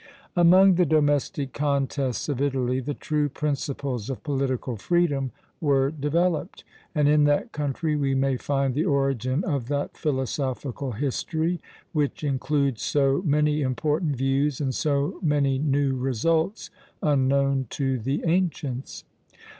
Among 0.35 0.73
the 0.73 0.85
domestic 0.87 1.53
contests 1.53 2.27
of 2.27 2.41
Italy 2.41 2.79
the 2.79 2.95
true 2.95 3.29
principles 3.29 4.09
of 4.09 4.23
political 4.23 4.75
freedom 4.75 5.31
were 5.59 5.91
developed; 5.91 6.63
and 6.95 7.07
in 7.07 7.25
that 7.25 7.51
country 7.51 7.95
we 7.95 8.15
may 8.15 8.35
find 8.35 8.73
the 8.73 8.83
origin 8.83 9.43
of 9.43 9.67
that 9.67 9.95
PHILOSOPHICAL 9.95 10.93
HISTORY 10.93 11.61
which 11.93 12.23
includes 12.23 12.81
so 12.81 13.21
many 13.23 13.61
important 13.61 14.15
views 14.15 14.59
and 14.59 14.73
so 14.73 15.19
many 15.21 15.59
new 15.59 15.95
results 15.95 16.71
unknown 17.03 17.67
to 17.69 17.99
the 17.99 18.23
ancients. 18.25 19.03